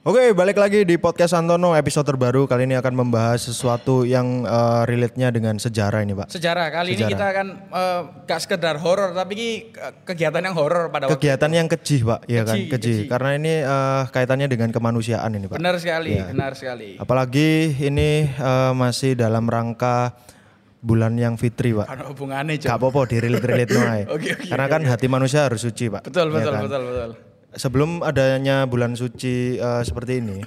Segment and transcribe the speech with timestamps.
[0.00, 2.48] Oke, balik lagi di podcast Antono episode terbaru.
[2.48, 6.32] Kali ini akan membahas sesuatu yang eh, relate-nya dengan sejarah ini, Pak.
[6.32, 7.12] Sejarah kali ini Sejarah.
[7.12, 9.48] kita akan eh, gak sekedar horor tapi ini
[10.00, 12.20] kegiatan yang horor pada waktu Kegiatan yang keji, Pak.
[12.24, 13.12] Iya kan, keji.
[13.12, 15.60] Karena ini eh, kaitannya dengan kemanusiaan ini, Pak.
[15.60, 16.32] benar sekali, Iya.
[16.32, 16.96] benar sekali.
[16.96, 20.16] Apalagi ini eh, masih dalam rangka
[20.80, 21.84] bulan yang fitri, Pak.
[21.84, 24.02] Karena hubungannya Gak apa-apa direlate-relate noai.
[24.08, 26.08] Oke, oke, Karena kan hati manusia harus suci, Pak.
[26.08, 26.62] Betul, Iya betul, kan?
[26.64, 27.12] betul, betul.
[27.50, 30.38] Sebelum adanya bulan suci eh, seperti ini,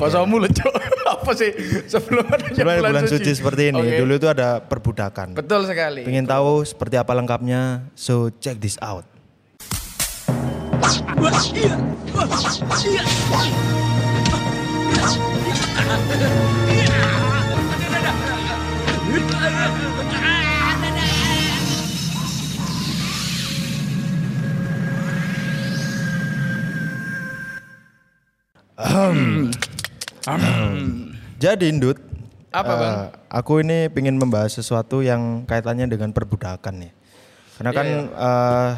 [0.00, 0.72] Posomu loh, Cok.
[1.20, 1.52] Apa sih
[1.84, 3.96] sebelum adanya sebelum bulan, bulan suci seperti ini, Oke.
[4.00, 5.36] dulu itu ada perbudakan.
[5.36, 6.08] Betul sekali.
[6.08, 7.84] Pengen tahu seperti apa lengkapnya?
[7.92, 9.04] So check this out.
[31.36, 31.98] Jadi Ndut,
[32.50, 32.96] Apa, eh, Bang?
[33.28, 36.92] aku ini pengen membahas sesuatu yang kaitannya dengan perbudakan nih.
[37.56, 38.70] Karena Iya, kan eh,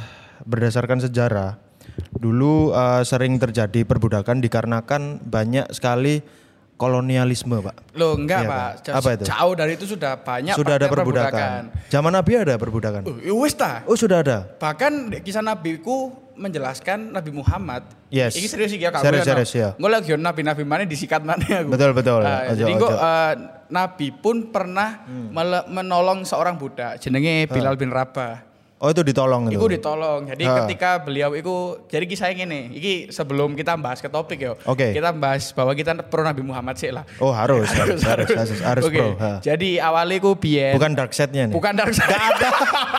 [0.44, 1.56] berdasarkan sejarah,
[2.12, 6.20] dulu eh, sering terjadi perbudakan dikarenakan banyak sekali
[6.78, 7.96] kolonialisme, Pak.
[7.96, 8.70] Loh, enggak, Iya, Pak.
[8.84, 9.24] Jauh- Apa itu?
[9.26, 11.60] Jauh dari itu sudah banyak sudah ada praktek perbudakan.
[11.90, 13.02] Zaman Nabi ada perbudakan.
[13.02, 13.82] Uh, ya wis ta.
[13.82, 14.46] Oh, sudah ada.
[14.58, 17.82] Bahkan di kisah nabiku menjelaskan Nabi Muhammad.
[18.08, 18.32] Yes.
[18.32, 19.02] Ini serius sih ya kak.
[19.02, 19.68] Serius, serius, ya.
[19.74, 21.68] Gue lagi nabi-nabi mana disikat mana aku.
[21.68, 22.22] Betul, betul.
[22.22, 22.88] Ah, Ojo, jadi gue.
[22.88, 23.04] Hmm.
[23.04, 23.34] eh,
[23.68, 28.47] Nabi pun pernah mele- menolong seorang budak jenenge Bilal bin Rabah.
[28.78, 29.58] Oh, itu ditolong itu.
[29.58, 30.22] Iku ditolong.
[30.24, 30.54] Jadi Ha.
[30.62, 31.50] ketika beliau itu
[31.84, 34.54] jadi kisah ini, iki sebelum kita bahas ke topik ya.
[34.62, 34.92] Oke.
[34.92, 37.02] Kita bahas bahwa kita pro Nabi Muhammad sih lah.
[37.18, 38.94] Oh, harus, harus, harus, harus, harus, Oke.
[38.94, 39.18] bro.
[39.18, 39.30] Ha.
[39.40, 41.54] Jadi awalnya ku biyen Bukan dark side-nya nih.
[41.54, 42.06] bukan dark side.
[42.06, 42.50] Gak ada.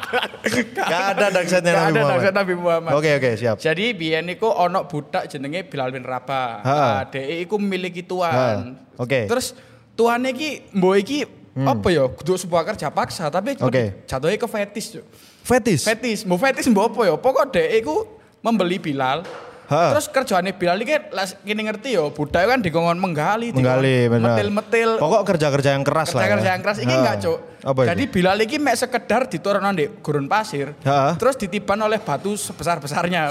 [0.90, 2.26] Gak ada dark side-nya Gak Nabi ada dark Muhammad.
[2.26, 2.92] side Nabi Muhammad.
[2.94, 3.56] Oke, oke, siap.
[3.58, 6.52] Jadi biyen niku ono budak jenenge Bilal bin Rabah.
[6.60, 8.76] Nah, dhek iku memiliki tuan.
[8.96, 9.26] Oke.
[9.26, 9.56] Terus
[9.94, 11.20] tuannya iki mbok iki
[11.58, 12.04] apa ya?
[12.06, 13.68] Kudu sebuah kerja paksa tapi Hmm.
[13.68, 14.04] Oke.
[14.06, 15.00] jatuhnya ke fetis.
[15.44, 15.82] Fetis.
[15.84, 17.16] Fetis, mbok fetis mbok apa ya?
[17.18, 17.96] Pokok dhek iku
[18.40, 19.26] membeli Bilal.
[19.70, 19.94] Ha.
[19.94, 20.98] Terus kerjaane Bilal iki
[21.46, 24.98] kini ngerti ya, budak kan dikongkon menggali, Menggali, metil-metil.
[24.98, 26.22] Pokok kerja-kerja yang keras lah.
[26.22, 26.34] kerja ya.
[26.34, 27.00] kerja yang keras ini Ha.
[27.00, 27.38] enggak cuk
[27.86, 28.12] jadi itu?
[28.12, 31.14] Bilal ini mek sekedar diturunkan di gurun pasir Ha.
[31.16, 33.30] terus ditiban oleh batu sebesar besarnya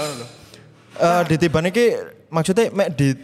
[0.95, 1.95] Eh, ditiban iki
[2.27, 3.15] maksudnya mek di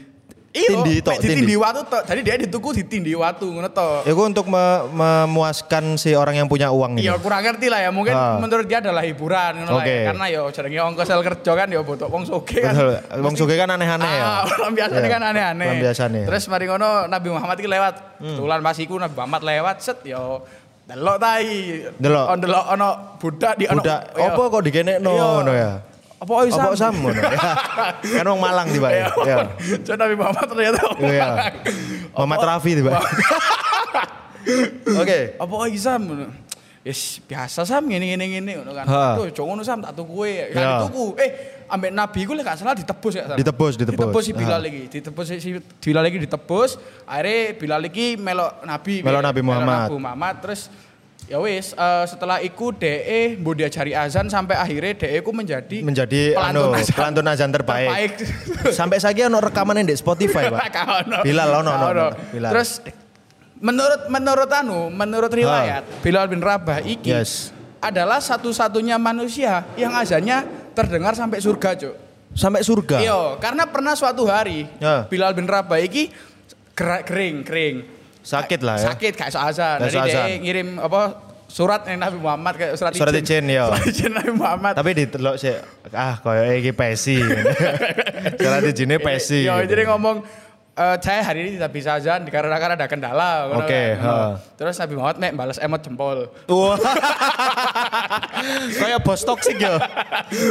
[0.58, 4.48] tindi tok, mek ditindi watu tok jadi dia dituku ditindi watu ngono tok Itu untuk
[4.48, 6.96] me- memuaskan si orang yang punya uang.
[6.96, 8.40] Iya kurang ngerti lah ya mungkin Ha.
[8.40, 9.92] menurut dia adalah hiburan ngono lah Oke.
[9.92, 10.06] ya.
[10.08, 12.74] karena yo jenenge ongkos sel kerja kan yo butuh wong sugih kan.
[13.20, 14.24] Wong sugih kan aneh-aneh ya.
[14.24, 15.10] Ah, orang biasa Iya.
[15.10, 15.68] kan aneh-aneh.
[15.78, 16.24] Biasa nih.
[16.24, 17.96] Terus mari ngono Nabi Muhammad iki lewat.
[18.16, 18.36] Hmm.
[18.36, 20.46] Kebetulan pas iku Nabi Muhammad lewat set yo
[20.86, 21.84] delok tai.
[21.96, 22.26] Delok.
[22.28, 23.82] On delok ono budak di ono.
[23.82, 24.30] Budak, iya.
[24.30, 25.26] apa kok dikenekno Iya.
[25.26, 25.72] ngono ya?
[26.16, 26.96] Apa oi Apa sam?
[27.12, 27.28] Ya.
[28.20, 29.12] Kan wong Malang tiba ya.
[29.22, 29.38] Iya.
[29.84, 31.28] Jadi Nabi Muhammad ternyata orang Iya.
[31.28, 31.53] Malang.
[32.16, 32.92] Muhammad Apa- Rafi tiba.
[35.02, 35.20] Oke.
[35.36, 36.02] Apa oi sam.
[36.86, 38.86] Yes, biasa sam ngene ngene ngene ngono kan.
[39.18, 40.16] Tuh, cok ngono sam tak tuku.
[40.24, 40.46] Iya.
[40.54, 41.06] Kan dituku.
[41.18, 41.30] Eh,
[41.66, 43.24] ambek Nabi ku lek gak salah ditebus ya.
[43.25, 43.38] Sam?
[43.42, 44.06] Ditebus, ditebus.
[44.06, 44.81] Ditebus si Bilal lagi.
[44.88, 45.50] Ditebus si
[45.81, 46.78] Bilal lagi ditebus.
[47.04, 49.02] Akhirnya Bilal lagi melok Nabi.
[49.02, 49.90] Melok Nabi Muhammad.
[49.90, 50.70] Nabi Muhammad terus
[51.25, 56.38] ya wis eh, setelah iku DE mbok diajari azan sampai akhirnya DE ku menjadi Menjadi
[56.38, 58.22] anu azan pelantun azan terbaik.
[58.78, 60.69] Sampai saiki ono rekaman di Spotify, Pak.
[60.75, 61.18] Gak ono.
[61.25, 62.08] Bilal ono, ono.
[62.34, 62.52] Bilal.
[62.53, 62.69] Terus
[63.62, 67.50] menurut menurut anu, menurut riwayat Bilal bin Rabah iki Yes.
[67.81, 71.96] adalah satu-satunya manusia yang azannya terdengar sampai surga, Cuk.
[72.36, 73.00] Sampai surga.
[73.00, 75.07] Iya, karena pernah suatu hari Ya.
[75.07, 76.12] Bilal bin Rabah iki
[76.75, 77.94] kering, kering.
[78.25, 78.86] Sakit lah ya.
[78.91, 79.78] Sakit gak iso azan.
[79.86, 81.02] Gak iso Jadi dia ngirim apa
[81.46, 83.68] surat yang Nabi Muhammad kayak surat, Surat izin, iya.
[83.69, 84.74] Surat izin Nabi Muhammad.
[84.74, 85.53] Tapi ditelok sih
[85.94, 87.22] ah koyo iki pesi.
[88.41, 89.46] Salah dijine pesi.
[89.46, 89.78] Iya, gitu.
[89.78, 90.25] jadi ngomong
[90.74, 93.62] eh, saya hari ini tidak bisa azan dikarenakan ada kendala.
[93.62, 94.09] Oke, ngono.
[94.09, 94.42] ha.
[94.57, 96.18] Terus Nabi Muhammad mek balas emot jempol.
[96.50, 96.75] Wah.
[98.81, 99.78] Kayak bos toksik ya.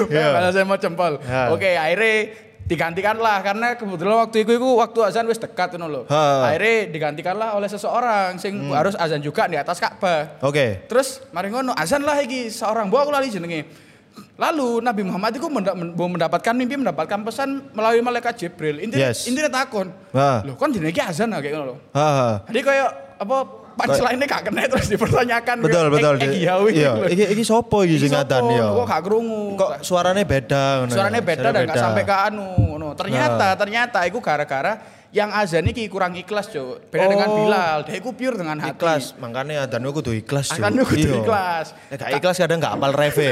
[0.08, 1.18] Balas emot jempol.
[1.50, 6.02] Oke, akhirnya digantikan lah karena kebetulan waktu itu, itu waktu azan wis dekat ngono lho.
[6.08, 6.48] Hmm.
[6.48, 10.40] Akhirnya digantikanlah oleh seseorang sing harus azan juga di atas Ka'bah.
[10.40, 10.88] Oke.
[10.88, 13.68] Terus mari ngono azan lah iki seorang buah aku lali jenenge.
[14.38, 18.78] Lalu Nabi Muhammad itu menda- men- mendapatkan mimpi mendapatkan pesan melalui malaikat Jibril.
[18.78, 19.26] Intinya Yes.
[19.26, 19.90] intinya takon.
[20.14, 20.42] Ha.
[20.46, 21.76] Loh, kan jenenge azan kayak ngono lho.
[22.46, 22.88] Jadi kayak
[23.18, 23.36] apa
[23.74, 25.56] punchline-nya gak kena terus dipertanyakan.
[25.60, 26.14] Betul betul.
[26.16, 28.66] Eh, eh, Di- iya, Iya, iki iki sopo iki sing ngadan ya.
[28.70, 29.58] Kok gak krungu?
[29.58, 31.20] Kok suaranya beda ngono ya?
[31.20, 32.48] Beda dan gak sampai ke anu.
[32.74, 32.94] ngono.
[32.94, 34.78] Ternyata ternyata itu gara-gara
[35.14, 36.90] yang azan iki kurang ikhlas, Cuk.
[36.90, 37.38] Beda dengan Oh.
[37.38, 38.74] Bilal, dia iku pure dengan hati.
[38.74, 40.50] Ikhlas, makanya adzan kudu ikhlas.
[40.50, 40.58] Cuk.
[40.58, 41.14] Adzan kudu Iya.
[41.22, 41.66] ikhlas.
[41.86, 43.28] Nek gak ikhlas kadang gak apal reve.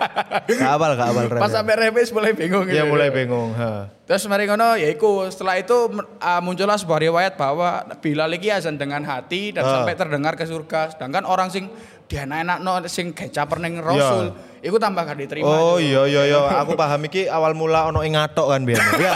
[0.60, 1.40] gak apal, gak apal reve.
[1.40, 2.84] Pas sampai revis mulai bingung gitu.
[2.84, 3.50] mulai bingung.
[3.54, 3.88] Ha.
[4.02, 5.88] Terus mari ngono ya iku setelah itu
[6.18, 9.80] ah, muncullah sebuah riwayat bahwa Bilal iki azan dengan hati dan Ah.
[9.80, 10.92] sampai terdengar ke surga.
[10.92, 11.72] Sedangkan orang sing
[12.12, 14.30] dienak-enakno sing gecaper ning Rasul,
[14.60, 15.48] iku tambah gak diterima.
[15.48, 15.56] Iya.
[15.56, 18.84] Oh iya iya iya, aku paham iki awal mula ono ing ngatok kan biyen.
[19.00, 19.12] Iya.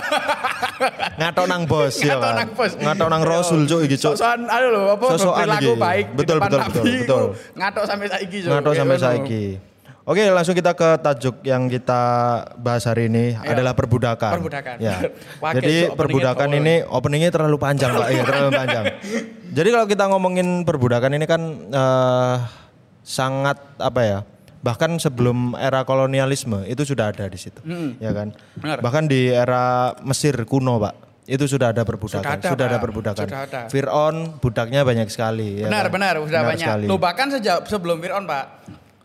[1.16, 2.34] ngatok nang bos ya Ngatok kan.
[2.34, 2.72] nang bos.
[2.74, 4.16] Ngatok nang Rasul cuk iki cuk.
[4.16, 7.22] Sok-sokan anu lho apa perilaku baik Betul, betul, betul, betul.
[7.52, 8.50] Ngatok sampai saiki Cuk.
[8.50, 9.04] Ngatok sampai ngono.
[9.04, 9.44] saiki.
[10.06, 11.98] Oke, langsung kita ke tajuk yang kita
[12.56, 13.58] bahas hari ini Ayo.
[13.58, 14.38] adalah perbudakan.
[14.38, 14.76] Perbudakan.
[14.78, 15.02] Ya.
[15.58, 18.08] Jadi Cuk, perbudakan ini openingnya terlalu panjang, Pak.
[18.08, 18.84] Iya, terlalu panjang.
[19.56, 22.34] Jadi kalau kita ngomongin perbudakan ini kan eh,
[23.06, 24.18] sangat apa ya?
[24.58, 27.62] Bahkan sebelum era kolonialisme itu sudah ada di situ,
[27.96, 28.34] ya kan?
[28.56, 28.82] Benar.
[28.82, 30.94] Bahkan di era Mesir kuno, Pak,
[31.24, 32.82] itu sudah ada perbudakan, Sudah ada, Pak.
[32.82, 33.24] perbudakan.
[33.24, 33.60] Sudah ada.
[33.70, 35.62] Fir'aun budaknya banyak sekali.
[35.62, 35.92] ya Benar, kan?
[35.92, 36.66] benar, sudah Benar banyak.
[36.66, 36.84] sekali.
[36.84, 38.44] Loh bahkan sejak sebelum Fir'aun, Pak.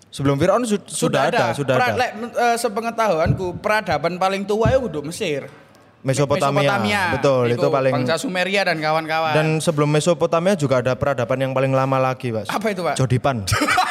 [0.10, 2.10] Sebelum Fir'aun su- sudah, ada, sudah Pra- ada.
[2.10, 5.46] eh, sepengetahuanku peradaban paling tua itu kudu Mesir.
[6.02, 7.94] Mesopotamia, betul itu Iku paling.
[7.94, 9.32] bangsa Sumeria dan kawan-kawan.
[9.32, 12.50] Dan sebelum Mesopotamia juga ada peradaban yang paling lama lagi, Pak.
[12.50, 12.98] apa itu, Pak?
[12.98, 13.46] Jodipan.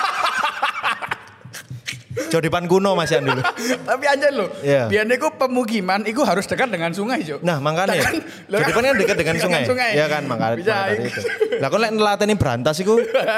[2.30, 3.42] Jodipan kuno Mas Yan dulu.
[3.88, 4.86] Tapi anjir loh, Iya.
[4.86, 7.42] biar niku pemukiman itu harus dekat dengan sungai, Cuk.
[7.42, 9.90] Nah, makanya Kan- Jodipan kan dekat dengan dekat sungai.
[9.92, 10.76] Iya kan, makanya Bisa.
[10.90, 11.20] itu.
[11.56, 12.94] Lah kok lek nelateni berantas iku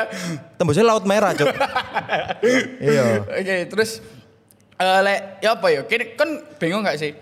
[0.56, 1.48] tembusnya laut merah, Cuk.
[2.78, 3.22] iya.
[3.22, 3.98] Oke, terus
[4.74, 5.80] eh lek ya apa ya?
[5.82, 7.12] Kini kan bingung gak sih?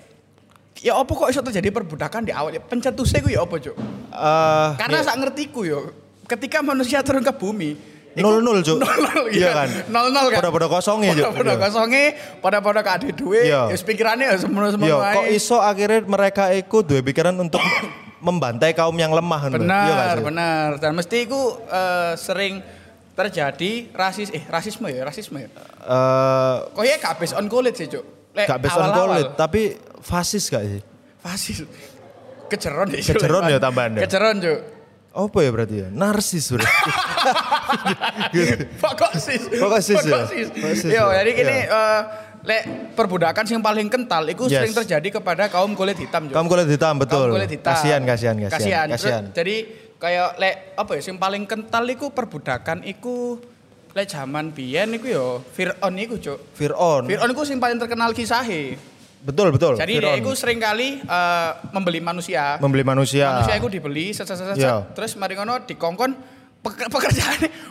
[0.80, 2.56] Ya apa kok iso terjadi perbudakan di awal?
[2.58, 3.76] Pencetusnya ku ya apa, Cuk?
[4.10, 5.92] Eh, Karena sak ngertiku yo,
[6.24, 7.76] ketika manusia turun ke bumi,
[8.12, 8.78] nol nol, Cuk.
[8.82, 9.68] nol nol Iya kan?
[9.86, 11.30] nol nol kan Pada-pada kosongnya, Cuk.
[11.32, 11.60] pada Iya.
[11.60, 12.04] kosongnya
[12.38, 13.68] pada pada kade duit Iya.
[13.68, 17.62] ya pikirannya ya semua Iya, kok iso akhirnya mereka iku duwe pikiran untuk
[18.20, 19.62] membantai kaum yang lemah kan, Mbak?
[19.62, 22.60] Iya gak benar benar dan mesti itu eh, sering
[23.10, 25.48] terjadi rasis eh rasisme ya rasisme ya
[25.80, 30.46] Eh, kok ya gak based on kulit sih cuk gak based on kulit, tapi fasis
[30.46, 30.80] gak sih?
[31.18, 31.64] fasis
[32.46, 34.00] keceron deh Keceron ya tambahan ya?
[34.02, 34.58] keceron cuk
[35.10, 35.88] Apa ya berarti ya?
[35.90, 36.70] Narsis berarti.
[38.78, 39.42] Pokok sis.
[39.50, 40.14] Pokok sis ya?
[40.14, 40.46] Pokok sis.
[40.50, 41.18] Pokok sis Yo, ya?
[41.18, 41.66] jadi gini Iya.
[41.66, 42.00] eh,
[42.40, 42.62] lek
[42.94, 44.62] perbudakan yang paling kental itu Yes.
[44.62, 46.30] sering terjadi kepada kaum kulit hitam.
[46.30, 46.34] Cuk.
[46.34, 47.26] Kamu kulit hitam betul.
[47.26, 47.74] Kaum kulit hitam.
[47.74, 48.54] Kasihan, kasihan, kasihan.
[48.54, 48.86] Kasihan.
[48.86, 49.24] Terus, Kasihan.
[49.34, 49.56] jadi
[50.00, 53.36] kayak lek apa ya yang paling kental iku perbudakan iku
[53.90, 56.38] lek zaman biyen iku yo Fir'aun iku, Cuk.
[56.54, 57.04] Fir'aun.
[57.04, 58.78] Fir'aun iku sing paling terkenal kisahnya.
[59.20, 59.76] Betul, betul.
[59.76, 62.56] Jadi dia iku sering kali eh, membeli manusia.
[62.56, 63.36] membeli manusia.
[63.36, 64.88] Manusia itu dibeli set, set, set, set, Iya.
[64.92, 66.10] terus mari ngono dikongkon
[66.60, 66.88] peker-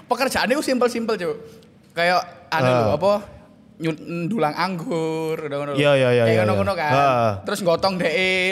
[0.05, 1.33] pekerjaannya itu simpel-simpel cuy
[1.91, 3.13] kayak anu lho, apa
[3.79, 6.81] ndulang anggur udah ngono Iya, iya, iya, kayak iya, ngono-ngono iya.
[6.81, 7.31] kan Ah.
[7.41, 8.11] terus gotong deh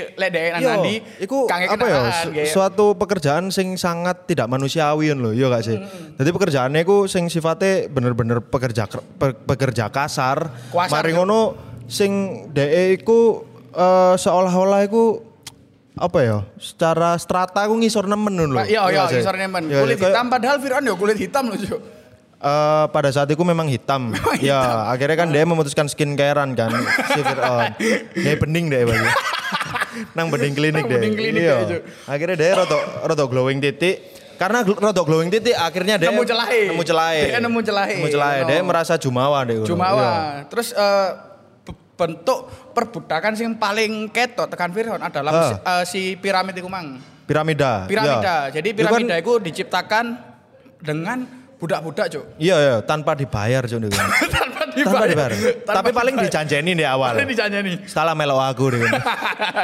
[0.09, 1.99] lek deh nang nandi iku apa ya?
[2.15, 5.75] su- Suatu pekerjaan sing sangat tidak manusiawi loh, iya gak sih?
[6.15, 10.47] Jadi pekerjaannya iku sing sifatnya bener-bener pekerja ker- pe- pekerja kasar.
[10.71, 11.39] Kuasar, Mari ngono
[11.87, 12.11] sing
[12.51, 15.23] DE iku eh, seolah-olah iku
[15.95, 16.37] apa ya?
[16.55, 18.61] Secara strata aku ngisor nemen lho.
[18.61, 19.17] Iya iya sih?
[19.17, 21.79] ngisor nemen Iya, kulit hitam padahal Fir'aun ya kulit hitam loh cuy
[22.37, 24.13] Eh, pada saat itu memang hitam.
[24.45, 26.69] ya, akhirnya kan dia memutuskan skincarean kan
[27.09, 27.73] si Fir'aun.
[28.13, 29.01] Dia bening deh bagi.
[30.13, 31.01] Nang bening klinik deh.
[31.01, 31.65] bening klinik iya.
[31.65, 31.81] Cuk.
[32.05, 34.13] Akhirnya dia roto roto glowing titik.
[34.37, 36.61] Karena gl- roto glowing titik akhirnya dia Nemu celahe.
[36.69, 37.21] Nemu celahe.
[37.25, 37.95] Dia nemu celahe.
[37.97, 38.39] Nemu celahe.
[38.45, 38.69] Dia Ngono.
[38.69, 39.57] merasa jumawa deh.
[39.57, 39.65] ngono.
[39.65, 39.69] Iya.
[39.73, 40.09] Jumawa.
[40.45, 41.36] Terus eh, be-
[41.97, 42.39] bentuk
[42.71, 45.41] perbudakan yang paling ketok tekan Fir'aun adalah Ah.
[45.43, 47.01] si- eh, si piramid itu mang.
[47.25, 47.83] Piramida.
[47.85, 48.47] Piramida.
[48.47, 48.53] Iya.
[48.53, 50.05] Jadi Itu kan- piramida itu diciptakan
[50.77, 51.25] dengan
[51.57, 52.23] budak-budak, Cuk.
[52.37, 53.81] Iya, iya, tanpa dibayar Cuk.
[54.77, 55.31] Tanpa tanpa dibayar.
[55.65, 56.29] Tanpa Tapi paling dibayar.
[56.29, 57.17] dijanjeni di awal.
[57.17, 57.73] Paling dijanjeni.
[57.83, 58.79] Setelah melok aku deh.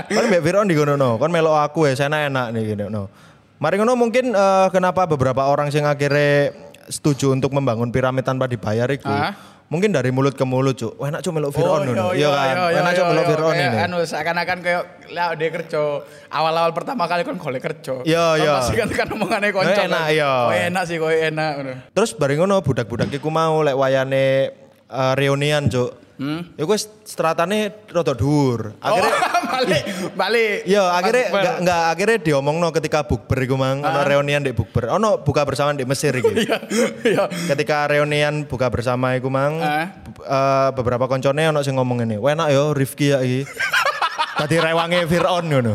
[0.10, 1.22] kan Mbak Fir'aun di ngono no.
[1.22, 3.14] Kan melok aku ya saya enak nih gitu no.
[3.62, 6.50] Mari ngono mungkin eh, kenapa beberapa orang sing akhirnya
[6.84, 9.06] setuju untuk membangun piramid tanpa dibayar itu.
[9.06, 9.38] Ah.
[9.74, 11.02] Mungkin dari mulut ke mulut, Cuk.
[11.02, 12.14] Wah, enak Cuk melok Fir'aun ngono.
[12.14, 12.56] Iya kan.
[12.62, 13.78] Wah, enak Cuk melok Fir'aun ini.
[13.82, 15.82] Anu seakan-akan kayak lah dia kerja
[16.30, 18.06] awal-awal pertama kali kan golek kerja.
[18.06, 18.54] Iya, iya.
[18.62, 19.74] Pasti kan kan omongannya konco.
[19.74, 20.14] Eh, enak, kan.
[20.14, 20.34] iya.
[20.46, 21.52] Oh, enak sih, kok enak.
[21.90, 24.54] Terus bareng ngono budak-budak iku mau lek wayane
[24.86, 26.03] eh, reunian, Cuk.
[26.14, 26.46] Hmm?
[26.54, 28.78] Ya gue stratane rada dhuwur.
[28.78, 30.58] Akhirnya oh, balik, balik.
[30.64, 34.94] Iya, akhirnya enggak enggak akhirnya diomongno ketika bukber iku mang, ono reunian di bukber.
[34.94, 36.34] Ono buka bersama di Mesir iki.
[36.44, 36.58] Iya,
[37.02, 37.24] iya.
[37.50, 39.90] ketika reunian buka bersama iku mang, Ah.
[40.22, 43.50] eh, beberapa koncone ono sing ngomong ngene, "Wah, enak yo Rifki ya iki."
[44.44, 45.74] Tadi rewange Fir'aun ngono.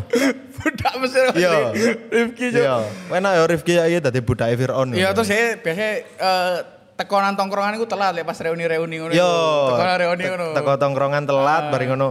[0.59, 1.71] Budak Mesir Iya.
[2.11, 2.63] Rifki Cuk.
[2.63, 2.77] Iya,
[3.11, 4.95] "Wah, enak yo Rifki ya iki tadi budake Fir'aun.
[4.95, 6.57] Iya, terus saya biasanya eh,
[6.99, 9.13] tekonan tongkrongan itu telat lek pas reuni-reuni ngono.
[9.15, 9.33] Yo.
[9.71, 10.47] Tekonan reuni ngono.
[10.59, 12.09] Teko tongkrongan telat bareng ngono.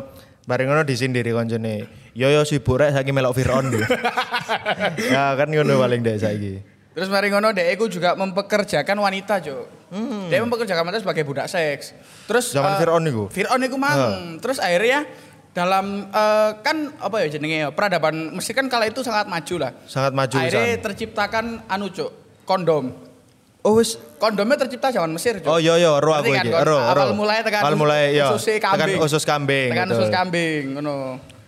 [0.48, 2.08] Bareng ngono disindiri koncone.
[2.16, 3.84] Yo yo sibuk rek saiki melok Fir'aun dia.
[5.14, 6.54] ya kan ngono paling dek saiki.
[6.98, 9.92] Terus mari ngono dek iku juga mempekerjakan wanita, Cuk.
[10.32, 11.94] Dia mempekerjakan wanita sebagai budak seks.
[12.26, 13.30] Terus Zaman eh, Fir'aun niku?
[13.30, 14.42] Fir'aun iku mang.
[14.42, 15.06] Terus akhirnya
[15.54, 19.72] dalam eh, kan apa ya jenenge ya, peradaban Mesir kan kala itu sangat maju lah.
[19.86, 22.10] Sangat maju Akhirnya terciptakan anu, Cuk,
[22.50, 23.07] kondom.
[23.68, 25.46] Oh wis Kondomnya tercipta zaman Mesir, Cuk.
[25.46, 26.50] Oh yo yo ro aku kan, iki.
[26.50, 26.64] kon?
[26.64, 27.14] Ro Awal ro.
[27.14, 28.34] mulai tekan Awal mulai yo.
[28.34, 29.00] ususnya Tekan kambing.
[29.04, 29.70] usus kambing.
[29.70, 29.98] Tekan betul.
[30.00, 30.96] usus kambing, ngono.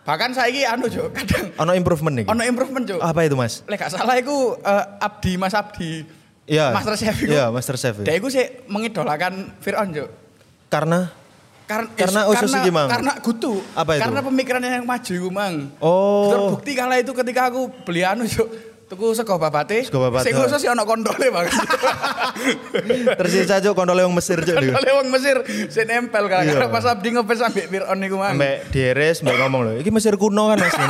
[0.03, 2.25] Bahkan saiki anu, Cuk, kadang Ono improvement nih.
[2.27, 2.99] ono improvement, Cuk.
[2.99, 3.61] Apa itu Mas?
[3.65, 6.03] Lek gak salah iku eh, Abdi Mas Abdi.
[6.45, 6.73] Iya.
[6.73, 7.29] Master Chef iku.
[7.29, 7.95] Iya, Master Chef.
[8.01, 10.09] Dia iku sih mengidolakan Fir'aun, Cuk.
[10.67, 11.09] Karena
[11.65, 12.89] Karena Karena usus karena, iki, Mang?
[12.89, 13.61] Karena gutu.
[13.73, 14.01] Apa itu?
[14.01, 15.69] Karena pemikirannya yang maju iku, Mang.
[15.77, 16.25] Oh.
[16.27, 18.49] Terbukti kala itu ketika aku beli anu, Cuk.
[18.89, 19.85] Tuku sego babate.
[19.85, 20.25] Sego babate.
[20.25, 21.45] Sing khusus ya kondole, Bang.
[23.21, 24.73] tersisa cuk kondole wong Mesir cuk niku.
[24.73, 25.37] Kondole wong Mesir
[25.69, 26.73] sing nempel gara-gara Iya.
[26.73, 28.41] pas Abdi ngepes ambek Fir'aun niku, Mang.
[28.41, 30.73] Mbak Deres mbak ngomong loh, iki Mesir kuno kan Mas.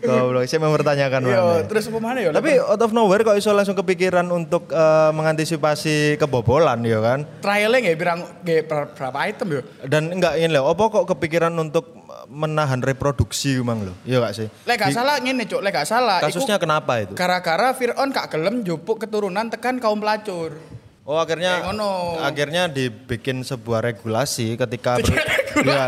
[0.00, 1.66] Goblok, saya mempertanyakan Yo, mana.
[1.66, 2.30] terus apa mana ya?
[2.30, 7.26] Tapi out of nowhere kok iso langsung kepikiran untuk eh, mengantisipasi kebobolan ya kan?
[7.38, 9.62] trialnya birang ber- berapa item ya?
[9.86, 11.99] Dan enggak ini loh, apa kok kepikiran untuk
[12.30, 13.96] menahan reproduksi emang loh?
[14.02, 14.46] Iya gak sih?
[14.64, 15.60] Lek gak salah ngene, Cuk.
[15.60, 17.12] Lek gak salah iku Kasusnya kenapa itu?
[17.12, 20.54] gara-gara Fir'aun gak gelem jupuk keturunan tekan kaum pelacur.
[21.02, 21.90] Oh akhirnya Kayak ngono.
[22.22, 25.26] akhirnya dibikin sebuah regulasi ketika Bikin Iya,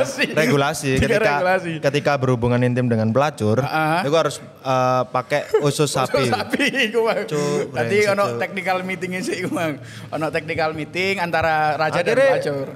[0.03, 0.25] regulasi.
[0.35, 1.73] regulasi Bikin ketika regulasi.
[1.79, 4.03] ketika berhubungan intim dengan pelacur Ah.
[4.03, 6.27] itu harus eh, pakai usus sapi.
[6.27, 7.23] sapi iku, Bang.
[7.25, 9.79] Cuk, Tadi ono technical meeting sih iku, Bang.
[10.11, 12.67] Ono technical meeting antara raja dan Akhirnya- pelacur.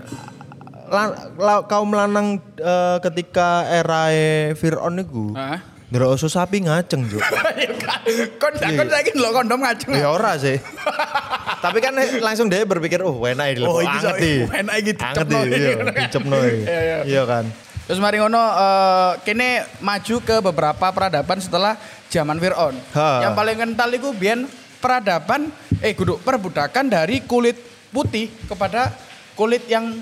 [0.86, 4.06] La- la- kaum lanang eh, ketika era
[4.52, 5.58] Fir'aun niku Hah?
[5.86, 7.22] ndelok usus sapi ngaceng, Juk.
[7.56, 8.02] Ya kan,
[8.36, 9.94] kon kon saiki lho kondom ngacung.
[9.94, 10.58] ya ora sih.
[11.56, 14.34] Tapi kan langsung dia berpikir, oh enak ini, Oh, oh, iki anget iki.
[14.46, 15.94] enak iki dicepno iki, iki, iya, kan.
[15.96, 16.58] dicepno iki.
[16.60, 16.96] Iya, iya.
[17.06, 17.44] Iya kan.
[17.86, 21.78] Terus mari ngono eh, kene maju ke beberapa peradaban setelah
[22.08, 22.74] zaman Fir'aun.
[22.94, 24.40] Yang paling kental itu biyen
[24.76, 27.56] peradaban eh kudu perbudakan dari kulit
[27.88, 28.90] putih kepada
[29.32, 29.96] kulit yang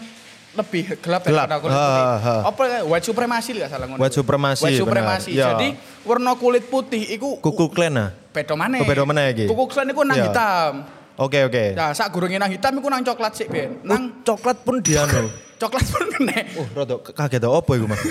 [0.54, 1.46] lebih gelap, Gelap.
[1.46, 2.06] daripada kulit Ha, putih.
[2.23, 2.34] ha.
[2.46, 3.99] Apa white supremacy gak salah ngono.
[3.99, 5.30] White supremacy, White supremacy.
[5.34, 5.50] Ya.
[5.50, 5.68] Jadi
[6.02, 8.08] warna kulit putih iku Kuku klan ah.
[8.30, 8.78] beda maneh.
[8.78, 9.44] Oh, beda maneh iki.
[9.46, 10.26] Kuku klan iku nang Ya.
[10.26, 10.73] hitam.
[11.14, 11.64] Oke oke.
[11.75, 13.78] Nah, sak gurunge nang hitam iku nang coklat sih, Ben.
[13.78, 15.30] Oh, Nang coklat pun dia no.
[15.62, 16.38] coklat pun kena.
[16.54, 18.02] Oh, rada kaget apa iku, Mas?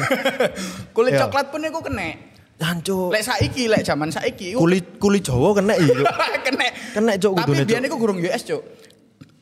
[0.96, 1.24] kulit Ya.
[1.24, 2.32] coklat pun iku kena.
[2.64, 3.12] Hancur.
[3.12, 5.76] Lek saiki, lek zaman saiki Kulit kulit Jawa kena.
[5.76, 6.08] Cuk.
[6.48, 6.68] kena.
[6.94, 8.62] Kena, Cuk, Tapi biyen iku gurung US, Cuk.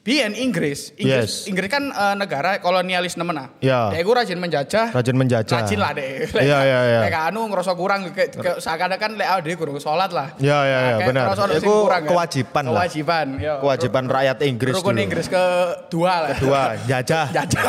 [0.01, 1.45] Biyen Inggris, Inggris, Yes.
[1.45, 3.53] Inggris kan eh, negara kolonialis nemen ah.
[3.61, 3.93] Ya.
[3.93, 4.89] Dek iku rajin menjajah.
[4.89, 5.61] Rajin menjajah.
[5.61, 6.25] Rajin lah dek.
[6.41, 6.99] Iya, iya, iya.
[7.05, 10.33] Lek anu ngerasa kurang kayak kayak seakan-akan lek ah dek gurung salat lah.
[10.41, 11.25] Iya, iya, iya, kayak benar.
[11.29, 12.09] ngerasa sing Iku kurang, kan.
[12.09, 12.73] kewajiban lah.
[12.81, 13.53] Kewajiban, ya.
[13.61, 15.05] Kewajiban rakyat Inggris Rukun dulu.
[15.05, 16.29] Inggris kedua lah.
[16.41, 17.25] Dua, jajah.
[17.37, 17.63] Jajah.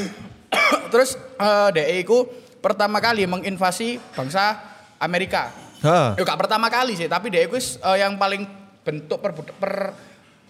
[0.96, 2.24] Terus eh dek iku
[2.64, 4.56] pertama kali menginvasi bangsa
[4.96, 5.52] Amerika.
[5.84, 6.16] Ha.
[6.16, 8.48] Ya gak pertama kali sih, tapi dia itu eh, yang paling
[8.80, 9.72] bentuk per, per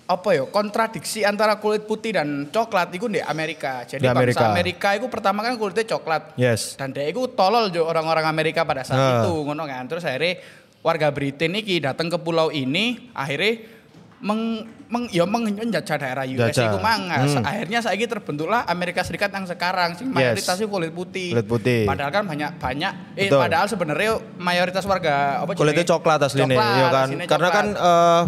[0.07, 3.83] apa ya kontradiksi antara kulit putih dan coklat itu di Amerika.
[3.83, 4.45] Jadi Di bangsa Amerika.
[4.49, 6.23] Amerika itu pertama kan kulitnya coklat.
[6.37, 6.79] Yes.
[6.79, 9.13] Dan dia itu tolol jo orang-orang Amerika pada saat Ah.
[9.21, 9.83] itu ngono kan.
[9.85, 10.39] Terus akhirnya
[10.79, 13.75] warga Britain ini datang ke pulau ini akhirnya
[14.17, 16.71] meng, meng ya menjajah daerah US Jajah.
[16.71, 17.03] itu mang.
[17.11, 17.43] Hmm.
[17.43, 20.15] Akhirnya saiki terbentuklah Amerika Serikat yang sekarang sing Yes.
[20.15, 21.35] mayoritasnya kulit putih.
[21.35, 21.83] Kulit putih.
[21.83, 23.43] Padahal kan banyak banyak eh Betul.
[23.43, 27.09] padahal sebenarnya mayoritas warga apa Kulitnya coklat aslinya, Coklat, ya kan.
[27.11, 27.51] Karena coklat.
[27.53, 28.23] kan eh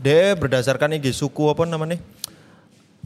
[0.00, 1.98] dia berdasarkan ini suku apa namanya?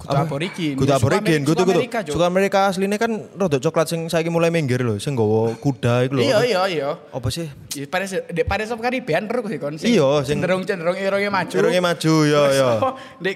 [0.00, 0.24] Kutu apa?
[0.24, 0.74] aborigin.
[0.74, 2.24] Kutu Ya, suku aborigin, Amerika- kutu kutu.
[2.24, 6.20] Amerika, aslinya kan rada coklat sing saiki mulai minggir loh, sing nggawa kuda iku lho.
[6.24, 6.88] Iya iya iya.
[7.12, 7.46] Apa sih?
[7.76, 9.76] Ya, Pada di pada sop Karibian terus sih kon.
[9.76, 11.52] Iya, sing- cenderung cenderung irungnya maju.
[11.52, 12.68] Irungnya maju, ya ya.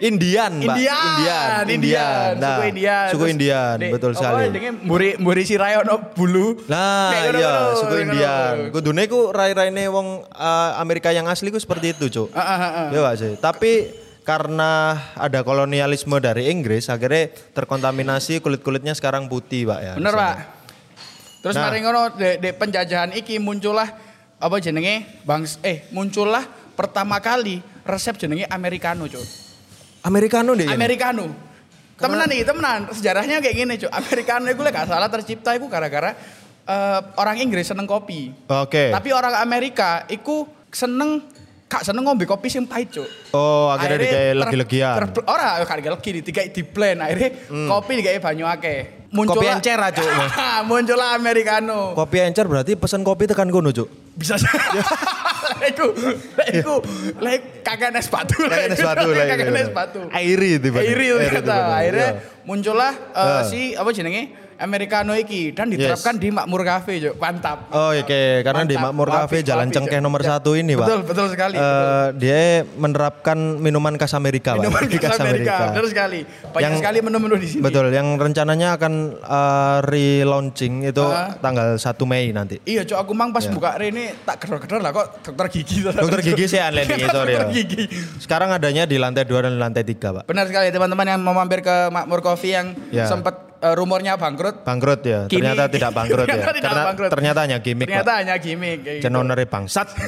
[0.00, 0.74] Indian, Mbak.
[0.74, 2.32] Indian, Indian, Indian.
[2.34, 3.04] Nah, suku Indian.
[3.06, 4.42] suku Terus Indian, di- betul sekali.
[4.48, 6.64] jenenge mburi mburi sirai ono bulu.
[6.66, 7.94] Nah, iya, suku.
[8.00, 8.54] Indian.
[8.70, 12.28] Kudune ku rai-raine wong eh, Amerika yang asli ku seperti itu, Cuk.
[12.32, 12.88] Ah.
[12.88, 13.32] Iya gak sih?
[13.36, 13.72] Tapi
[14.24, 19.92] karena ada kolonialisme dari Inggris, akhirnya terkontaminasi kulit-kulitnya sekarang putih, Pak ya.
[20.00, 20.16] Bener.
[20.16, 20.36] Pak.
[21.44, 21.68] Terus Nah.
[21.68, 23.84] mari ngono di, di penjajahan iki muncullah
[24.40, 25.20] apa jenenge?
[25.28, 26.40] Bangs eh muncullah
[26.72, 29.20] pertama kali resep jenenge americano, Cuk.
[30.08, 30.64] Americano deh.
[30.64, 30.72] ini?
[30.72, 31.28] Americano.
[31.94, 32.80] Temenan nih, temenan.
[32.96, 33.92] Sejarahnya kayak gini, Cuk.
[33.92, 36.16] Americano itu lek gak salah tercipta itu gara-gara
[36.64, 38.32] eh, orang Inggris seneng kopi.
[38.48, 38.88] Oke.
[38.88, 41.20] Tapi orang Amerika itu seneng
[41.74, 43.08] gak seneng ngombe kopi sing pahit, Cuk.
[43.30, 44.94] Oh, akhirnya digawe ter- legi-legian.
[44.96, 45.10] Hmm.
[45.10, 45.48] ter- Ora,
[45.80, 46.98] gak legi, digawe di blend.
[47.00, 47.28] Akhirnya
[47.66, 48.80] kopi digawe banyu akeh.
[49.10, 50.06] Kopi encer ah, Cuk.
[50.68, 51.92] muncullah americano.
[51.92, 53.86] Kopi encer berarti pesen kopi tekan kono, Cuk.
[54.12, 54.38] Bisa
[55.64, 55.86] iku,
[56.38, 56.74] lah iku,
[57.18, 58.36] lah iku kakek es batu.
[58.42, 58.86] lah Kakek es iku.
[58.86, 59.54] batu Kakek itu.
[59.56, 60.00] es batu.
[60.10, 61.30] Airi tiba Airi ternyata.
[61.30, 62.42] tiba-tiba, Akhirnya iya.
[62.42, 63.42] muncullah Ah.
[63.42, 64.43] si apa jenenge?
[64.56, 67.14] Americano iki dan diterapkan di Makmur Cafe, Cuk.
[67.16, 67.68] Mantap.
[67.70, 68.86] Oh oke, karena di Mantap.
[68.88, 70.28] Makmur Wapi, Cafe Jalan wapi, Cengkeh nomor Ya.
[70.30, 70.86] satu ini pak.
[70.86, 71.56] Betul, betul sekali.
[71.56, 72.08] Eh, betul.
[72.16, 72.40] dia
[72.74, 74.86] menerapkan minuman khas Amerika Minuman pak.
[74.86, 76.20] Di khas Amerika, benar sekali.
[76.24, 77.62] Banyak Yang- sekali menu-menu di sini.
[77.62, 81.34] Betul, yang rencananya akan eh, relaunching itu Ah.
[81.36, 82.58] tanggal 1 Mei nanti.
[82.64, 85.82] Iya, Cuk, aku mang pas buka ini tak gedor-gedor lah kok dokter gigi.
[85.94, 87.42] Dokter gigi sih aneh nih, sorry ya.
[87.42, 87.84] Dokter gigi.
[88.18, 90.22] Sekarang adanya di lantai 2 dan lantai 3 pak.
[90.24, 93.06] Benar sekali teman-teman yang mau mampir ke Makmur Coffee yang Ya.
[93.06, 94.60] sempat eh, rumornya bangkrut.
[94.62, 96.28] Bangkrut ya, Kini- ternyata tidak bangkrut ya.
[96.36, 97.10] Ternyata tidak Karena bangkrut.
[97.10, 98.16] ternyata hanya gimmick Ternyata pak.
[98.20, 98.78] hanya gimmick.
[98.84, 99.04] kayak gitu.
[99.08, 99.88] Cenonere bangsat.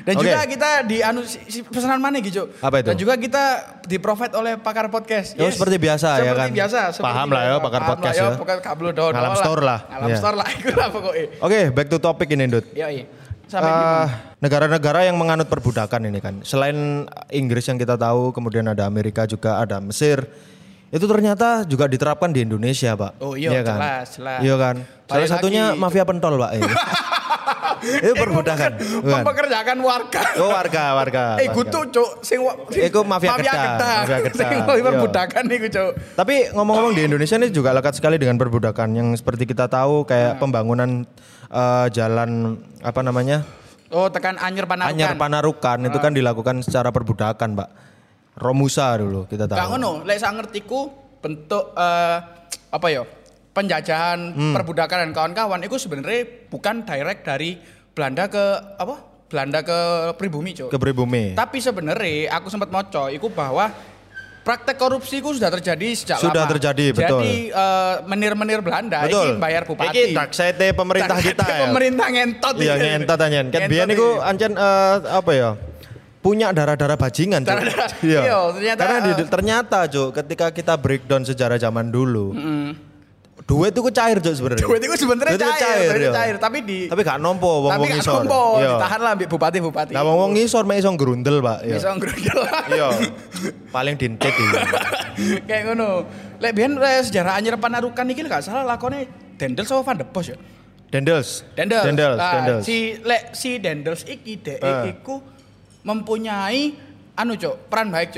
[0.00, 0.24] Dan Oke.
[0.24, 1.20] juga kita di anu
[1.68, 2.48] pesanan mana gitu.
[2.64, 2.88] Apa itu?
[2.88, 3.44] Dan juga kita
[3.84, 5.36] di provide oleh pakar podcast.
[5.36, 6.48] Oh, seperti biasa ya kan?
[6.48, 6.80] Seperti biasa.
[6.88, 7.64] seperti Paham lah ya, biasa.
[7.68, 8.38] pakar Paham podcast lah ya.
[8.40, 9.12] Pokoknya kabel down.
[9.12, 9.78] Ngalam store lah.
[9.84, 10.16] Ngalam Iya.
[10.16, 10.48] store lah.
[10.48, 11.24] Itu lah pokoknya.
[11.44, 12.64] Oke, back to topic ini, Dut.
[12.72, 13.04] Iya iya.
[13.48, 14.06] Eh,
[14.40, 16.40] negara-negara yang menganut perbudakan ini kan.
[16.44, 20.24] Selain Inggris yang kita tahu, kemudian ada Amerika juga, ada Mesir.
[20.88, 23.20] Itu ternyata juga diterapkan di Indonesia, Pak.
[23.20, 23.76] Oh, iya, kan?
[23.76, 24.40] jelas, jelas.
[24.40, 24.76] Iya kan?
[25.04, 25.80] Salah satunya lagi.
[25.80, 26.50] mafia pentol, Pak.
[26.56, 26.64] ini.
[27.78, 28.70] itu perbudakan.
[28.74, 29.22] bukan?
[29.22, 30.22] mempekerjakan warga.
[30.40, 31.24] Oh, warga, warga.
[31.38, 32.40] Eh, kutu cuk sing
[32.72, 33.96] Iku mafia kedah, kedah.
[34.02, 34.80] mafia kedah, Sing iya.
[34.82, 35.90] perbudakan niku cuk.
[36.16, 40.36] Tapi ngomong-ngomong di Indonesia ini juga lekat sekali dengan perbudakan yang seperti kita tahu kayak
[40.36, 40.40] Nah.
[40.40, 40.90] pembangunan
[41.48, 43.44] eh, jalan apa namanya?
[43.88, 44.92] Oh, tekan Anyer Panarukan.
[44.92, 47.68] Anyar Panarukan itu kan dilakukan secara perbudakan, Pak.
[48.38, 49.58] Romusa dulu kita tahu.
[49.58, 50.80] Gak ngono, lek sak ngertiku
[51.18, 52.18] bentuk eh,
[52.70, 53.02] apa ya?
[53.50, 54.54] Penjajahan, Hmm.
[54.54, 57.58] perbudakan dan kawan-kawan itu sebenarnya bukan direct dari
[57.90, 58.44] Belanda ke
[58.78, 58.96] apa?
[59.26, 59.78] Belanda ke
[60.14, 60.70] pribumi, Cuk.
[60.70, 61.34] ke pribumi.
[61.34, 63.68] Tapi sebenarnya aku sempat moco iku bahwa
[64.40, 66.52] praktek korupsi itu sudah terjadi sejak Sudah lama.
[66.54, 67.20] terjadi, betul.
[67.20, 69.26] Jadi eh, menir-menir Belanda Betul.
[69.28, 69.90] ini bayar bupati.
[69.90, 71.60] Iki dark side pemerintah kita ya.
[71.66, 72.54] Pemerintah ngentot.
[72.56, 73.46] Iya ngentot anjen.
[73.50, 73.84] Kan iki.
[73.84, 75.50] niku ancen eh, apa ya?
[76.18, 77.54] Punya darah-darah bajingan, Cuk.
[77.54, 82.34] Darah-darah- iya, ternyata, Karena di, ternyata, Cuk, ketika kita breakdown sejarah zaman dulu.
[83.46, 84.66] Duit itu cair, Cuk sebenarnya.
[84.66, 86.12] Duit itu sebenarnya cair, duit itu iya.
[86.12, 88.76] cair, tapi di Tapi gak nompo wong wong gak kompo, Iya.
[88.76, 89.92] ditahan lah ambek bupati-bupati.
[89.94, 91.58] Lah wong wong ngisor mek iso grundel, Pak.
[91.64, 91.74] Iya.
[91.78, 92.38] Bisa ngerugel.
[92.76, 92.88] Iya.
[93.72, 94.46] Paling dintit iki.
[95.48, 96.04] Kayak ngono.
[96.38, 100.28] Lek biyen eh, sejarah Anyer Panarukan iki gak salah lakone Dendels sama Van de Bos
[100.28, 100.36] ya.
[100.88, 101.46] Dendels.
[101.54, 101.84] Dendels.
[101.86, 102.62] Dendels, Nah, Dendels.
[102.64, 104.92] Si lek si Dendels iki dek Eh.
[104.92, 105.22] iku
[105.82, 106.74] mempunyai
[107.14, 108.14] anu cuk, peran baik.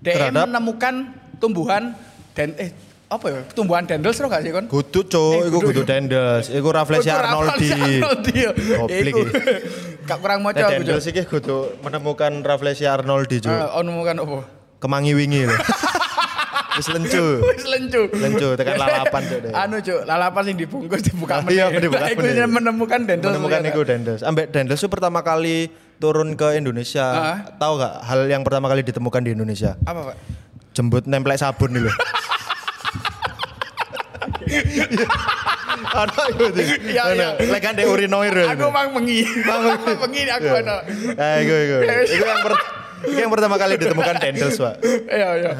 [0.00, 0.48] Dek Terhadap?
[0.48, 0.94] menemukan
[1.36, 1.92] tumbuhan
[2.32, 2.72] dan eh
[3.06, 3.40] apa ya?
[3.50, 4.64] Tumbuhan Dendels tau gak sih kon?
[4.64, 5.68] Kudu, Cuk, Eh, iku kudu.
[5.68, 6.46] kudu Dendels.
[6.48, 7.70] Iku Rafflesia Iku Arnoldi.
[8.86, 8.86] Iku.
[8.86, 9.22] iki.
[10.08, 10.70] Gak kurang moco aku cuk.
[10.80, 13.50] Dendels iki kudu menemukan Rafflesia Arnoldi, Cuk.
[13.50, 14.38] Eh, ono menemukan apa?
[14.78, 15.52] Kemangi wingi lho.
[16.72, 17.24] Wis lencu.
[17.44, 18.02] Wis lencu.
[18.14, 19.52] Lencu, tekan lalapan, deh.
[19.52, 21.82] Anu cuk, lalapan sing dibungkus dibuka Ah, iya, meneh.
[21.82, 22.46] dibuka Lah, iku meneh.
[22.46, 23.32] menemukan Dendels.
[23.34, 24.22] menemukan iku Dendels.
[24.22, 25.68] Ambek Dendels itu pertama kali
[26.00, 27.06] turun ke Indonesia.
[27.06, 27.36] Ah.
[27.54, 29.76] Tahu gak hal yang pertama kali ditemukan di Indonesia?
[29.84, 30.16] Apa, Pak?
[30.72, 31.92] Jembut nemplek sabun lho.
[35.90, 36.44] Ada itu.
[36.90, 37.28] Iya, iya.
[37.38, 38.34] Lek kan urinoir.
[38.56, 39.22] Aku mang mengi.
[40.00, 40.60] Mengi aku Iya.
[40.64, 40.76] ana.
[41.14, 41.76] Eh, iku iku.
[42.16, 42.64] Itu yang per-
[43.16, 44.74] yang pertama kali ditemukan Dendels, Pak.
[45.08, 45.50] Iya, iya.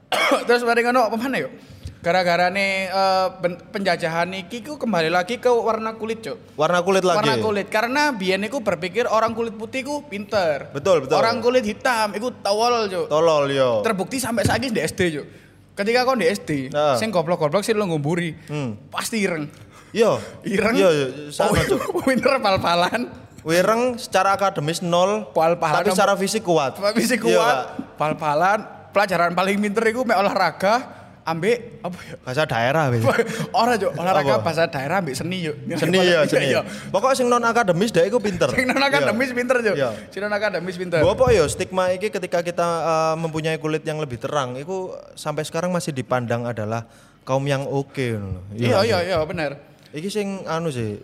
[0.48, 1.52] Terus mari ngono apa mana yuk?
[1.98, 2.94] Gara-gara nih
[3.42, 6.38] ben- penjajahan iki ku kembali lagi ke warna kulit, Cuk.
[6.54, 7.26] Warna kulit lagi.
[7.26, 10.70] Warna kulit karena biyen iku berpikir orang kulit putih ku pinter.
[10.70, 11.18] Betul, betul.
[11.18, 13.06] Orang kulit hitam iku tawol, Cuk.
[13.10, 13.82] Tolol yo.
[13.82, 15.26] Terbukti sampai ini di SD, Cuk.
[15.74, 16.94] Ketika kau di SD, Nah.
[16.94, 18.34] sing goblok-goblok sih lo ngumburi.
[18.46, 18.78] Hmm.
[18.90, 19.46] Pasti ireng.
[19.90, 20.18] Yo.
[20.42, 20.74] Ireng.
[20.74, 21.82] Yo, yo, sama, Cuk.
[21.94, 23.10] Oh, pinter pal-palan.
[23.42, 26.74] Wireng secara akademis nol, Pal-palan tapi secara fisik kuat.
[26.94, 30.97] Fisik kuat, pal-palan, pelajaran paling pinter iku mek olahraga,
[31.28, 32.14] ambek apa ya?
[32.24, 33.04] Bahasa daerah wis.
[33.52, 34.44] Ora yo, olahraga Apa?
[34.44, 35.52] bahasa daerah ambek seni yo.
[35.76, 36.56] Seni ya, seni.
[36.56, 36.64] Iya.
[36.88, 38.48] Pokoknya sing non akademis dek iku pinter.
[38.50, 39.74] Sing non akademis pinter yo.
[39.76, 39.90] Iya.
[40.08, 41.04] Sing non akademis pinter.
[41.04, 45.44] Gua apa ya stigma iki ketika kita uh, mempunyai kulit yang lebih terang, itu sampai
[45.44, 46.88] sekarang masih dipandang adalah
[47.28, 48.40] kaum yang oke lho.
[48.56, 49.60] Iya iya iya bener.
[49.92, 51.00] Iki sing anu sih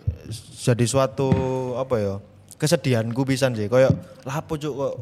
[0.65, 1.29] jadi suatu
[1.77, 2.15] apa ya?
[2.55, 3.91] kesedihanku pisan sih koyo
[4.23, 4.93] lah apa cuk kok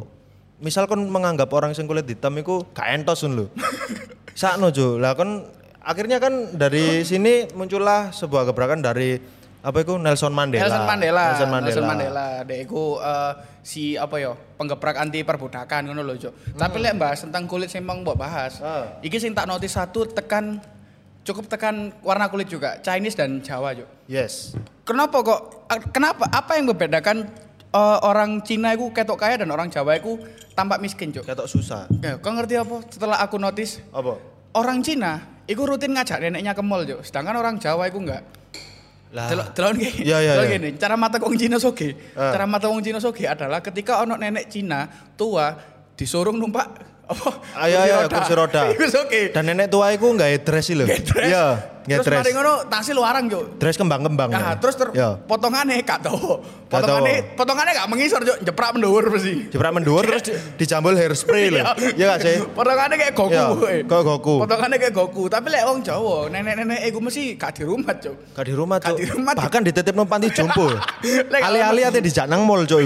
[0.64, 3.52] misal kon menganggap orang sing kulit hitam iku gak entos lho.
[4.40, 4.98] Sakno cuk.
[5.04, 5.44] Lah kon
[5.84, 9.20] akhirnya kan dari sini muncullah sebuah gebrakan dari
[9.64, 10.64] apa itu Nelson Mandela.
[10.68, 11.24] Nelson Mandela.
[11.32, 11.68] Nelson Mandela.
[11.68, 12.28] Nelson Mandela.
[12.44, 13.32] Dek iku eh,
[13.64, 14.36] si apa ya?
[14.60, 16.56] Penggebrak anti perbudakan ngono lho, Cuk.
[16.56, 18.60] Tapi lek bahas tentang kulit sing mau mbok bahas.
[18.64, 19.00] Ah.
[19.04, 20.60] Iki sing tak notice satu tekan
[21.24, 23.88] cukup tekan warna kulit juga, Chinese dan Jawa, Cuk.
[24.12, 24.56] Yes.
[24.84, 27.32] Kenapa kok eh, kenapa apa yang membedakan
[27.74, 30.22] eh, orang Cina itu ketok kaya dan orang Jawa itu
[30.54, 31.26] tampak miskin, Cuk?
[31.26, 31.90] Ketok susah.
[32.00, 32.86] Ya, kau ngerti apa?
[32.88, 34.22] Setelah aku notice Apa?
[34.54, 37.02] orang Cina itu rutin ngajak neneknya ke mall, Cuk.
[37.02, 38.24] Sedangkan orang Jawa itu enggak.
[39.14, 39.30] Lah.
[39.30, 39.94] Nggih.
[40.02, 40.54] Iya, iya, Delok iya.
[40.58, 41.94] gini, cara mata wong Cina soge.
[42.18, 42.34] Ah.
[42.34, 45.54] Cara mata wong Cina soge adalah ketika ono nenek Cina tua
[45.94, 47.30] disuruh numpak apa?
[47.60, 48.62] Ayo ayo kursi roda.
[48.74, 49.22] Iku wis oke.
[49.32, 50.88] Dan nenek tua iku nggak dress sih lho.
[50.88, 51.32] Nggak dress.
[51.84, 53.60] Iya, Terus mari ngono tasnya luarang, Cuk.
[53.60, 54.32] Dress kembang-kembang.
[54.32, 54.56] Nah, ya.
[54.56, 55.20] terus ter Iya.
[55.20, 56.40] potongannya gak tau.
[56.72, 56.80] Gak
[57.36, 58.40] Potongannya gak mengisor, Cuk.
[58.40, 59.52] Jeprak mendhuwur mesti.
[59.52, 61.60] Jeprak mendhuwur terus di- dijambul hairspray lho.
[62.00, 62.36] Iya gak sih?
[62.56, 63.36] Potongannya kayak Goku.
[63.36, 63.78] Iya, woy.
[63.84, 64.36] kayak Goku.
[64.40, 68.16] Potongannya kayak Goku, tapi lek wong Jawa, nenek-nenek iku mesti gak di rumah, Cuk.
[68.32, 68.96] Gak di rumah, Cuk.
[68.96, 70.72] di Bahkan dititip nang panti jompo.
[71.48, 72.80] Ali-ali ate dijak nang mall, Cuk.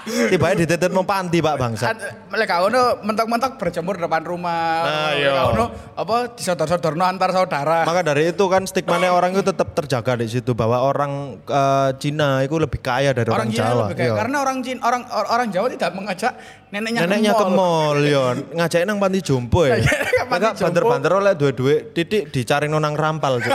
[0.00, 1.92] Tiba-tiba dititip nang panti, Pak Bangsa.
[2.30, 4.80] Lek gak ono mentok-mentok berjemur depan rumah.
[4.80, 5.42] Nah, Lek iya.
[5.46, 7.84] ono apa disodor-sodorno antar saudara.
[7.84, 12.40] Maka dari itu kan stigmanya orang itu tetap terjaga di situ bahwa orang eh, Cina
[12.40, 13.80] itu lebih kaya dari orang, orang Cina Jawa.
[13.84, 14.08] lebih kaya.
[14.08, 14.14] Iya.
[14.16, 16.32] Karena orang Cina, orang or- orang Jawa tidak mengajak
[16.70, 17.54] neneknya, Neneknya ke mall.
[17.54, 18.22] mall, yo
[18.56, 19.76] ngajak nang panti jompo ya.
[20.32, 20.64] Maka jompo.
[20.70, 23.36] banter-banter oleh duwe-duwe titik dicari nang rampal.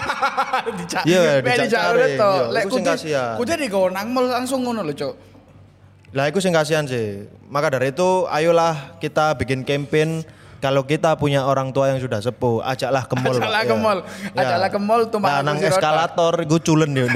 [1.04, 2.16] Iya, Mek dicak dicak cari.
[2.16, 2.32] to.
[2.32, 2.92] Iya, Lek kudu
[3.42, 5.14] kudu digawa nang mall langsung ngono lho, Cuk.
[6.16, 7.28] Lah itu sing kasihan sih.
[7.46, 10.24] Maka dari itu ayolah kita bikin campaign
[10.64, 13.36] kalau kita punya orang tua yang sudah sepuh, ajaklah ke mall.
[13.38, 13.78] Ajaklah ke Ya.
[13.78, 14.00] mall.
[14.32, 14.42] Ya.
[14.42, 17.06] Ajaklah ke mall, tumpah Nah, nang eskalator iku culen ya.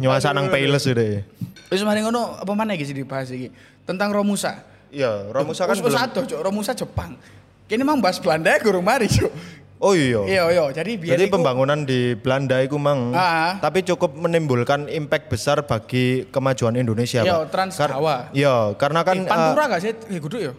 [0.00, 1.22] Nyuasa nang pales itu.
[1.66, 3.50] Wis mari ngono apa mana iki sih dibahas iki?
[3.84, 4.62] Tentang Romusa.
[4.90, 5.98] Iya, Romusa kan belum.
[6.24, 6.40] Cuk.
[6.40, 7.18] Romusa Jepang.
[7.66, 9.30] Kini mang bahas Belanda ya gurung mari, Cuk.
[9.76, 10.24] Oh iya.
[10.24, 10.64] Iya, iya.
[10.72, 13.60] Jadi biar Jadi iku- pembangunan di Belanda itu mang, Ah.
[13.60, 17.20] tapi cukup menimbulkan impact besar bagi kemajuan Indonesia.
[17.20, 17.44] Iya.
[17.46, 18.32] Trans Jawa.
[18.32, 19.92] Iya, karena kan Eh, Pantura eh, gak sih?
[20.08, 20.52] Eh, kudu ya.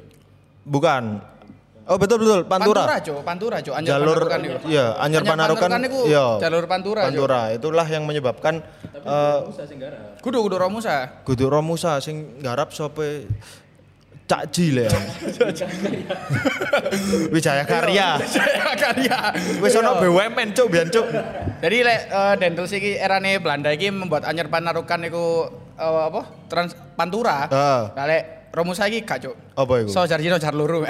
[0.63, 1.17] bukan.
[1.87, 2.83] Oh betul betul Pantura.
[2.83, 3.17] Pantura, Cuk.
[3.23, 3.71] Pantura, Cuk.
[3.71, 4.57] Anyar jalur Panarukan iku.
[4.67, 7.01] iya Anyar Panarukan iku iya jalur Pantura.
[7.07, 8.59] Pantura itulah yang menyebabkan
[8.91, 9.39] eh
[10.19, 11.23] Kudu kudu Romusa.
[11.23, 13.23] kudu Romusa sing garap sope
[14.27, 14.91] Cak Ji le.
[17.33, 18.19] Wijaya Karya.
[18.27, 19.19] Saya karya.
[19.63, 19.79] Wis Iya.
[19.79, 21.07] ono BUMN cuk biyen cuk.
[21.63, 25.47] Jadi lek eh, Dental siki erane Belanda iki membuat anyar panarukan iku
[25.79, 26.27] eh, apa?
[26.51, 27.47] Trans Pantura.
[27.47, 27.81] Heeh.
[27.95, 29.35] Lah lek Romusa iki gak, Cuk.
[29.53, 29.89] Apa iku?
[29.93, 30.81] So jar jino jar loro.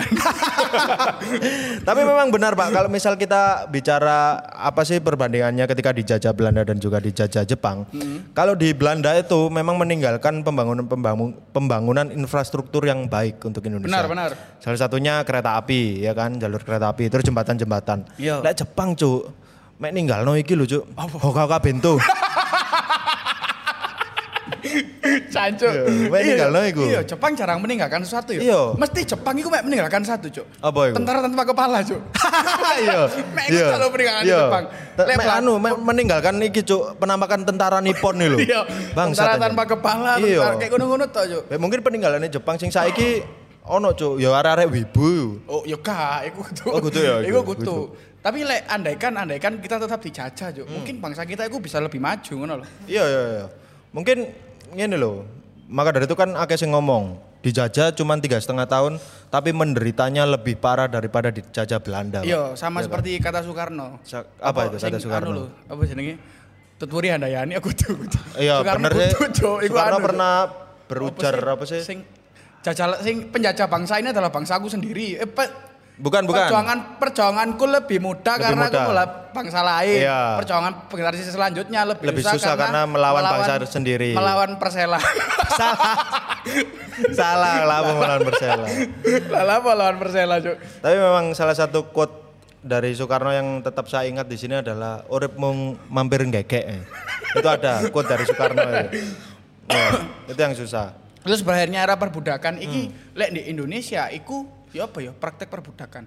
[1.87, 6.79] Tapi memang benar Pak kalau misal kita bicara apa sih perbandingannya ketika dijajah Belanda dan
[6.79, 7.83] juga dijajah Jepang.
[7.91, 8.31] Hmm.
[8.31, 13.91] Kalau di Belanda itu memang meninggalkan pembangunan pembangun, pembangunan infrastruktur yang baik untuk Indonesia.
[13.91, 14.29] Benar, benar.
[14.63, 18.07] Salah satunya kereta api ya kan, jalur kereta api terus jembatan-jembatan.
[18.15, 18.39] Iya.
[18.47, 19.27] Lek Jepang cuk,
[19.75, 20.87] mek ninggalno iki lho cuk.
[21.19, 21.99] Hoka bento.
[25.33, 25.71] Cancuk.
[25.71, 26.83] Iya, mek ninggalno iku.
[26.85, 28.41] Iya, Jepang jarang meninggalkan sesuatu ya.
[28.41, 28.61] Iya.
[28.75, 30.45] Mesti Jepang iku mek meninggalkan satu, Cuk.
[30.59, 30.95] Apa iku?
[30.99, 32.01] Tentara tanpa kepala, Cuk.
[32.77, 33.01] Iya.
[33.35, 34.39] Mek iku selalu peninggalan Iya.
[34.45, 34.63] Jepang.
[34.97, 38.37] Te- Lek anu mek meninggalkan iki cuk penampakan tentara Nippon lho.
[38.37, 38.61] Iya.
[38.93, 40.41] Bangsat Tentara tanpa kepala, Iya.
[40.41, 41.43] tentara kayak ngono-ngono tok, Cuk.
[41.49, 43.21] Ya, mungkin peninggalannya Jepang sing saiki
[43.67, 45.43] ono cuk ya arek-arek wibu.
[45.43, 46.65] Oh, ya gak, iku kudu.
[46.71, 47.77] Oh, kudu ya, Iku kudu.
[48.17, 50.67] Tapi lek andaikan andaikan kita tetap dijajah, Cuk.
[50.67, 52.67] Mungkin bangsa kita iku bisa lebih maju ngono loh.
[52.87, 53.45] Iya iya iya.
[53.95, 54.17] Mungkin
[54.71, 55.23] ngene lho.
[55.67, 58.97] Maka dari itu kan akeh sing ngomong dijajah cuma tiga setengah tahun
[59.29, 62.23] tapi menderitanya lebih parah daripada dijajah Belanda.
[62.23, 63.99] Iya, sama seperti kata Soekarno.
[64.03, 65.27] Sa- apa itu kata Soekarno?
[65.27, 66.15] Anu lho, apa jenenge?
[66.77, 67.97] Tuturi Handayani aku tuh.
[68.37, 69.11] Iya bener sih.
[69.37, 70.33] Soekarno anu, pernah
[70.87, 71.81] berujar apa sih?
[71.83, 71.99] Sing
[72.63, 75.19] jajal sing penjajah bangsa ini adalah bangsaku sendiri.
[75.19, 75.66] Eh, pe-
[75.97, 76.45] Bukan bukan.
[76.45, 78.77] Perjuangan perjuanganku lebih mudah Lebih karena mudah.
[78.77, 79.97] aku melawan bangsa lain.
[79.97, 80.19] Iya.
[80.37, 84.13] Perjuangan generasi selanjutnya lebih, Lebih susah karena melawan bangsa sendiri.
[84.13, 85.01] Melawan Persela.
[85.57, 85.97] Salah.
[87.13, 88.65] Salah lah melawan Persela.
[89.29, 90.55] Lah apa lawan Persela, Cuk?
[90.79, 92.13] Tapi memang salah satu quote
[92.59, 96.65] dari Soekarno yang tetap saya ingat di sini adalah urip mung mampir ngegek.
[96.67, 96.81] eh."
[97.33, 99.01] Itu ada quote dari Soekarno itu.
[99.67, 99.87] Ya,
[100.25, 100.93] itu yang susah.
[101.19, 103.11] Terus berakhirnya era perbudakan iki Hmm.
[103.13, 106.03] lek di Indonesia iku ya apa ya praktek perbudakan.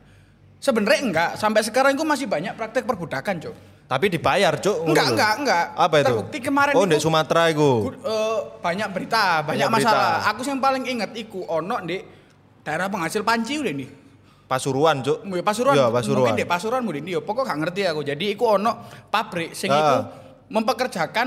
[0.61, 3.57] Sebenarnya enggak, sampai sekarang itu masih banyak praktek perbudakan, Cuk.
[3.89, 5.65] Tapi dibayar, ngono Enggak, enggak, enggak.
[5.75, 6.07] Apa itu?
[6.07, 7.71] Terbukti kemarin Oh, itu- di Sumatera itu.
[7.91, 9.89] Eh, banyak berita, banyak, Banyak berita.
[9.91, 10.15] masalah.
[10.31, 11.99] Aku yang paling inget iku ono di
[12.63, 13.91] daerah penghasil panci udah nih.
[14.47, 15.25] Pasuruan, Cuk.
[15.25, 16.19] Ya, Pasuruan, Iya, Pasuruan.
[16.23, 17.19] mungkin di Pasuruan mungkin dia.
[17.19, 18.01] Pokok gak ngerti aku.
[18.03, 18.73] Jadi iku ono
[19.09, 19.79] pabrik sing Ah.
[19.79, 19.97] iku
[20.51, 21.27] mempekerjakan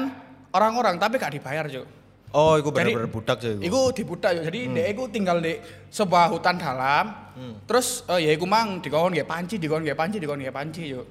[0.51, 1.87] orang-orang tapi gak dibayar, Cuk.
[2.33, 3.53] Oh, itu Jadi, benar-benar budak sih.
[3.53, 3.61] iku.
[3.61, 4.41] Iku dibudak yo.
[4.41, 4.73] Jadi Hmm.
[4.73, 5.53] dia iku tinggal di
[5.87, 7.05] sebuah hutan dalam.
[7.63, 11.05] Terus eh, ya iku mang dikon nggih panci, dikon nggih panci, dikon nggih panci yo.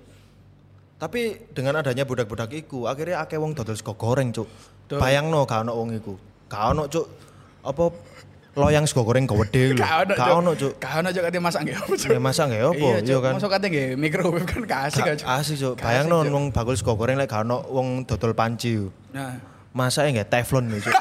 [0.98, 4.46] Tapi dengan adanya budak-budak iku, akhirnya akeh wong dodol sego goreng, Cuk.
[4.92, 6.14] Bayangno gak ono wong iku.
[6.46, 7.06] Gak ono, Cuk.
[7.62, 7.90] Apa
[8.54, 9.82] loyang sego goreng gede lho.
[10.08, 10.78] Gak ono, Cuk.
[10.78, 12.06] Gak ono Cuk kate masak nggih apa, Cuk.
[12.08, 13.32] Ya masa nggak apa, Iya, iya kan.
[13.34, 15.26] Masuk kate nggih microwave kan gak asik Cuk.
[15.28, 15.74] asik, Cuk.
[15.76, 18.74] Bayangno wong bakul sego goreng lek gak ono wong dodol panci.
[18.76, 18.90] yo.
[19.72, 20.92] Masa ya nggak teflon gitu.